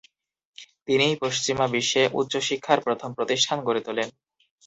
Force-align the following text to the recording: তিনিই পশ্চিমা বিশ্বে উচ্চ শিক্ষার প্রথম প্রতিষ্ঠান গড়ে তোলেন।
তিনিই 0.85 1.15
পশ্চিমা 1.23 1.65
বিশ্বে 1.73 2.03
উচ্চ 2.13 2.33
শিক্ষার 2.47 2.79
প্রথম 2.81 3.09
প্রতিষ্ঠান 3.17 3.57
গড়ে 3.67 3.81
তোলেন। 3.87 4.09